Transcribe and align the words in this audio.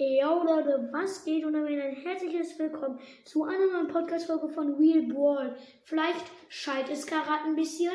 Ja, 0.00 0.32
Leute, 0.32 0.88
was 0.92 1.24
geht? 1.24 1.44
Und 1.44 1.54
damit 1.54 1.72
ein 1.72 1.96
herzliches 1.96 2.56
Willkommen 2.56 3.00
zu 3.24 3.42
einer 3.42 3.66
neuen 3.66 3.88
Podcast-Folge 3.88 4.48
von 4.48 4.74
Real 4.76 5.02
Brawl. 5.02 5.56
Vielleicht 5.82 6.24
schallt 6.48 6.88
es 6.88 7.04
gerade 7.04 7.46
ein 7.46 7.56
bisschen, 7.56 7.90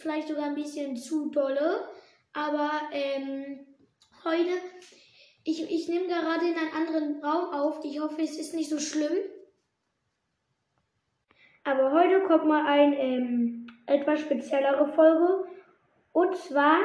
vielleicht 0.00 0.28
sogar 0.28 0.44
ein 0.44 0.54
bisschen 0.54 0.96
zu 0.96 1.28
dolle, 1.28 1.90
aber 2.32 2.70
ähm, 2.90 3.66
heute, 4.24 4.48
ich, 5.44 5.70
ich 5.70 5.88
nehme 5.88 6.06
gerade 6.06 6.46
in 6.48 6.56
einen 6.56 6.72
anderen 6.72 7.22
Raum 7.22 7.52
auf. 7.52 7.84
Ich 7.84 8.00
hoffe, 8.00 8.22
es 8.22 8.38
ist 8.38 8.54
nicht 8.54 8.70
so 8.70 8.78
schlimm. 8.78 9.18
Aber 11.64 11.92
heute 11.92 12.22
kommt 12.26 12.46
mal 12.46 12.64
eine 12.64 12.98
ähm, 12.98 13.66
etwas 13.84 14.20
speziellere 14.20 14.90
Folge. 14.94 15.44
Und 16.14 16.34
zwar 16.34 16.78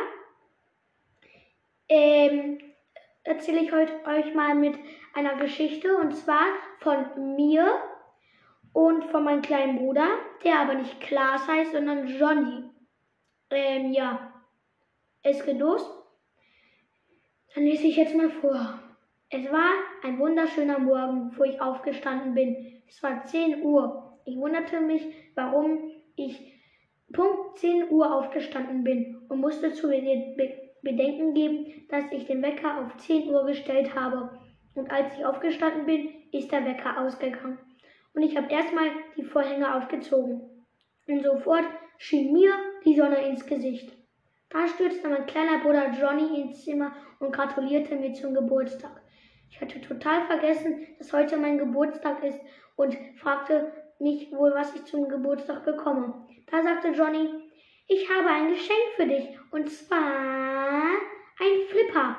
ähm, 1.88 2.60
erzähle 3.24 3.62
ich 3.62 3.72
heute 3.72 3.94
euch 4.06 4.34
mal 4.34 4.56
mit 4.56 4.76
einer 5.14 5.36
Geschichte 5.36 5.96
und 5.98 6.16
zwar 6.16 6.46
von 6.80 7.36
mir 7.36 7.68
und 8.74 9.06
von 9.06 9.24
meinem 9.24 9.42
kleinen 9.42 9.78
Bruder, 9.78 10.08
der 10.44 10.60
aber 10.60 10.76
nicht 10.76 11.00
Klaas 11.02 11.48
heißt, 11.48 11.74
sondern 11.74 12.08
Johnny. 12.08 12.64
Ähm, 13.50 13.92
ja, 13.92 14.34
es 15.24 15.44
geht 15.46 15.60
los. 15.60 15.88
Dann 17.54 17.66
lese 17.66 17.88
ich 17.88 17.98
jetzt 17.98 18.16
mal 18.16 18.30
vor. 18.30 18.80
Es 19.30 19.52
war 19.52 19.72
ein 20.04 20.20
wunderschöner 20.20 20.80
Morgen, 20.80 21.38
wo 21.38 21.44
ich 21.44 21.62
aufgestanden 21.62 22.34
bin. 22.34 22.82
Es 22.88 23.04
war 23.04 23.26
10 23.26 23.62
Uhr. 23.62 24.20
Ich 24.26 24.38
wunderte 24.38 24.80
mich, 24.80 25.06
warum 25.36 25.92
ich 26.16 26.60
Punkt 27.14 27.60
10 27.60 27.90
Uhr 27.90 28.14
aufgestanden 28.14 28.84
bin 28.84 29.22
und 29.28 29.40
musste 29.40 29.74
zu 29.74 29.90
bedenken 30.82 31.34
geben, 31.34 31.86
dass 31.90 32.06
ich 32.12 32.26
den 32.26 32.42
Wecker 32.42 32.80
auf 32.80 32.98
10 32.98 33.30
Uhr 33.30 33.46
gestellt 33.46 33.96
habe. 33.96 34.40
Und 34.74 34.90
als 34.90 35.18
ich 35.18 35.26
aufgestanden 35.26 35.86
bin, 35.86 36.10
ist 36.32 36.52
der 36.52 36.66
Wecker 36.66 37.00
ausgegangen. 37.00 37.60
Und 38.14 38.24
ich 38.24 38.36
habe 38.36 38.52
erstmal 38.52 38.90
die 39.16 39.24
Vorhänge 39.24 39.76
aufgezogen. 39.76 40.66
Und 41.08 41.24
sofort 41.24 41.66
schien 41.98 42.34
mir 42.34 42.54
die 42.86 42.96
Sonne 42.96 43.28
ins 43.28 43.46
Gesicht. 43.46 43.96
Da 44.50 44.68
stürzte 44.68 45.08
mein 45.08 45.26
kleiner 45.26 45.60
Bruder 45.60 45.92
Johnny 45.92 46.42
ins 46.42 46.64
Zimmer 46.64 46.94
und 47.20 47.32
gratulierte 47.32 47.96
mir 47.96 48.14
zum 48.14 48.34
Geburtstag. 48.34 49.02
Ich 49.50 49.62
hatte 49.62 49.80
total 49.82 50.26
vergessen, 50.28 50.88
dass 50.98 51.14
heute 51.14 51.38
mein 51.38 51.58
Geburtstag 51.58 52.24
ist 52.24 52.40
und 52.76 52.98
fragte 53.18 53.72
mich 54.00 54.32
wohl, 54.32 54.54
was 54.54 54.76
ich 54.76 54.84
zum 54.86 55.08
Geburtstag 55.08 55.64
bekomme. 55.64 56.26
Da 56.50 56.64
sagte 56.64 56.90
Johnny, 56.90 57.41
ich 57.92 58.10
habe 58.10 58.30
ein 58.30 58.48
Geschenk 58.48 58.96
für 58.96 59.06
dich 59.06 59.38
und 59.52 59.70
zwar 59.70 60.00
ein 60.00 61.68
Flipper. 61.70 62.16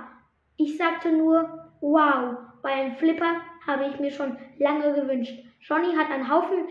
Ich 0.59 0.77
sagte 0.77 1.11
nur, 1.11 1.73
wow, 1.81 2.37
weil 2.61 2.75
ein 2.75 2.97
Flipper 2.97 3.41
habe 3.67 3.87
ich 3.87 3.98
mir 3.98 4.11
schon 4.11 4.37
lange 4.59 4.93
gewünscht. 4.93 5.33
Johnny 5.61 5.95
hat 5.97 6.11
einen 6.11 6.31
Haufen 6.31 6.69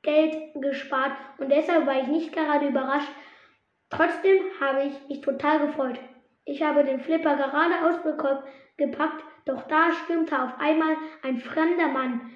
Geld 0.00 0.34
gespart 0.54 1.12
und 1.36 1.50
deshalb 1.50 1.86
war 1.86 2.00
ich 2.00 2.06
nicht 2.06 2.32
gerade 2.32 2.68
überrascht. 2.68 3.12
Trotzdem 3.90 4.38
habe 4.58 4.84
ich 4.84 5.08
mich 5.08 5.20
total 5.20 5.66
gefreut. 5.66 6.00
Ich 6.46 6.62
habe 6.62 6.84
den 6.84 7.00
Flipper 7.00 7.36
gerade 7.36 7.74
ausgepackt, 7.84 9.24
doch 9.44 9.68
da 9.68 9.92
stürmte 9.92 10.42
auf 10.42 10.58
einmal 10.58 10.96
ein 11.22 11.38
fremder 11.38 11.88
Mann, 11.88 12.30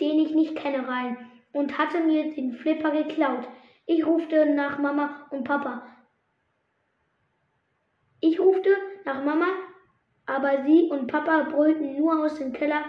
den 0.00 0.18
ich 0.18 0.34
nicht 0.34 0.56
kenne, 0.56 0.88
rein 0.88 1.30
und 1.52 1.78
hatte 1.78 2.00
mir 2.00 2.34
den 2.34 2.54
Flipper 2.54 2.90
geklaut. 2.90 3.46
Ich 3.86 4.06
rufte 4.06 4.46
nach 4.46 4.78
Mama 4.78 5.26
und 5.30 5.44
Papa. 5.44 5.86
Ich 8.20 8.40
rufte 8.40 8.70
nach 9.04 9.22
Mama, 9.22 9.48
aber 10.24 10.64
sie 10.64 10.88
und 10.90 11.06
Papa 11.06 11.42
brüllten 11.50 11.96
nur 11.98 12.24
aus 12.24 12.38
dem 12.38 12.52
Keller. 12.52 12.84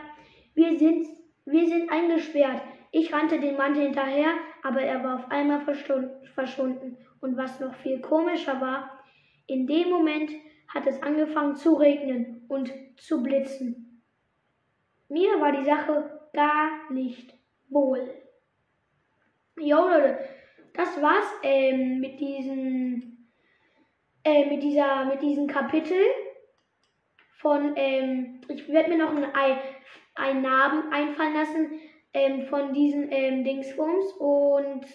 Wir 0.53 0.79
sind, 0.79 1.07
wir 1.45 1.67
sind 1.67 1.91
eingesperrt. 1.91 2.61
Ich 2.91 3.11
rannte 3.11 3.39
den 3.41 3.57
Mann 3.57 3.75
hinterher, 3.75 4.31
aber 4.63 4.81
er 4.81 5.03
war 5.03 5.15
auf 5.15 5.29
einmal 5.29 5.59
verschwunden. 5.61 6.97
Und 7.19 7.35
was 7.35 7.59
noch 7.59 7.75
viel 7.75 7.99
komischer 7.99 8.61
war, 8.61 9.03
in 9.47 9.67
dem 9.67 9.89
Moment 9.89 10.31
hat 10.73 10.87
es 10.87 11.01
angefangen 11.03 11.55
zu 11.55 11.73
regnen 11.73 12.45
und 12.47 12.71
zu 12.97 13.21
blitzen. 13.21 14.01
Mir 15.09 15.39
war 15.41 15.51
die 15.51 15.65
Sache 15.65 16.29
gar 16.33 16.91
nicht 16.91 17.33
wohl. 17.69 18.09
Jo 19.57 19.87
Leute, 19.87 20.19
das 20.77 21.01
war's 21.01 21.31
ähm, 21.43 21.99
mit 21.99 22.19
diesen 22.19 23.31
äh, 24.23 24.45
mit 24.45 24.63
dieser 24.63 25.05
mit 25.05 25.21
diesem 25.21 25.47
Kapitel 25.47 25.97
von 27.37 27.73
ähm, 27.75 28.41
ich 28.47 28.67
werde 28.67 28.89
mir 28.89 28.97
noch 28.97 29.11
ein, 29.11 29.57
ein 30.15 30.41
Namen 30.41 30.91
einfallen 30.91 31.33
lassen 31.33 31.79
ähm, 32.13 32.47
von 32.47 32.73
diesen 32.73 33.11
ähm, 33.11 33.43
Dingsbums 33.43 34.13
und 34.13 34.85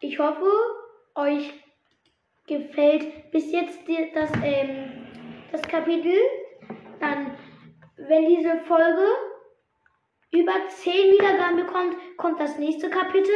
ich 0.00 0.18
hoffe 0.18 0.50
euch 1.14 1.52
gefällt 2.46 3.30
bis 3.30 3.50
jetzt 3.50 3.80
das 4.14 4.30
ähm, 4.44 5.06
das 5.52 5.62
Kapitel. 5.62 6.14
Dann 7.00 7.36
wenn 7.96 8.28
diese 8.28 8.58
Folge 8.66 9.06
über 10.32 10.52
10 10.68 10.92
Wiedergaben 11.12 11.56
bekommt, 11.56 11.96
kommt 12.16 12.40
das 12.40 12.58
nächste 12.58 12.90
Kapitel. 12.90 13.34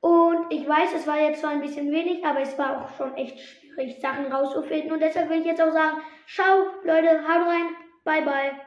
Und 0.00 0.46
ich 0.50 0.66
weiß, 0.66 0.94
es 0.94 1.06
war 1.06 1.20
jetzt 1.20 1.40
zwar 1.40 1.50
ein 1.50 1.60
bisschen 1.60 1.90
wenig, 1.92 2.24
aber 2.24 2.40
es 2.40 2.56
war 2.58 2.82
auch 2.82 2.96
schon 2.96 3.14
echt 3.16 3.38
schwierig, 3.38 4.00
Sachen 4.00 4.32
rauszufinden. 4.32 4.92
Und 4.92 5.00
deshalb 5.00 5.28
will 5.28 5.40
ich 5.40 5.46
jetzt 5.46 5.60
auch 5.60 5.72
sagen, 5.72 5.98
ciao, 6.26 6.66
Leute, 6.84 7.22
haut 7.22 7.46
rein, 7.46 7.76
bye 8.04 8.22
bye. 8.22 8.60